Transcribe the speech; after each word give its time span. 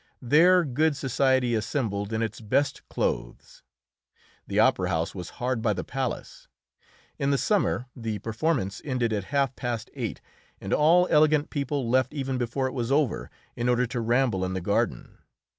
There 0.23 0.63
good 0.63 0.97
society 0.97 1.53
assembled 1.53 2.11
in 2.11 2.23
its 2.23 2.41
best 2.41 2.81
clothes. 2.89 3.61
The 4.47 4.59
opera 4.59 4.89
house 4.89 5.13
was 5.13 5.29
hard 5.37 5.61
by 5.61 5.73
the 5.73 5.83
palace. 5.83 6.47
In 7.19 7.37
summer 7.37 7.85
the 7.95 8.17
performance 8.17 8.81
ended 8.83 9.13
at 9.13 9.25
half 9.25 9.55
past 9.55 9.91
eight, 9.93 10.19
and 10.59 10.73
all 10.73 11.05
elegant 11.11 11.51
people 11.51 11.87
left 11.87 12.15
even 12.15 12.39
before 12.39 12.65
it 12.65 12.73
was 12.73 12.91
over, 12.91 13.29
in 13.55 13.69
order 13.69 13.85
to 13.85 14.01
ramble 14.01 14.43
in 14.43 14.53
the 14.55 14.59
garden. 14.59 15.19